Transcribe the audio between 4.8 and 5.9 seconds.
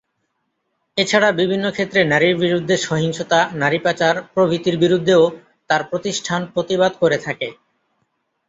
বিরুদ্ধেও তার